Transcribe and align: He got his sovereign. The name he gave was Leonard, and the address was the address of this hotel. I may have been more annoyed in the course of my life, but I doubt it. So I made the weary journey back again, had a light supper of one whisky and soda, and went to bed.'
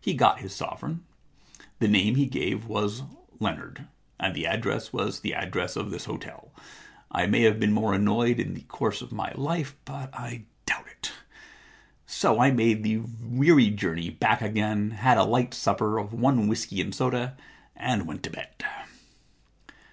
He 0.00 0.12
got 0.14 0.40
his 0.40 0.52
sovereign. 0.52 1.04
The 1.78 1.86
name 1.86 2.16
he 2.16 2.26
gave 2.26 2.66
was 2.66 3.04
Leonard, 3.38 3.86
and 4.18 4.34
the 4.34 4.44
address 4.44 4.92
was 4.92 5.20
the 5.20 5.32
address 5.34 5.76
of 5.76 5.92
this 5.92 6.06
hotel. 6.06 6.50
I 7.12 7.26
may 7.28 7.42
have 7.42 7.60
been 7.60 7.70
more 7.70 7.94
annoyed 7.94 8.40
in 8.40 8.54
the 8.54 8.62
course 8.62 9.02
of 9.02 9.12
my 9.12 9.30
life, 9.36 9.76
but 9.84 10.12
I 10.12 10.46
doubt 10.66 10.88
it. 10.88 11.12
So 12.06 12.40
I 12.40 12.50
made 12.50 12.82
the 12.82 13.02
weary 13.22 13.70
journey 13.70 14.10
back 14.10 14.42
again, 14.42 14.90
had 14.90 15.16
a 15.16 15.22
light 15.22 15.54
supper 15.54 15.98
of 15.98 16.12
one 16.12 16.48
whisky 16.48 16.80
and 16.80 16.92
soda, 16.92 17.36
and 17.76 18.04
went 18.04 18.24
to 18.24 18.30
bed.' 18.30 18.64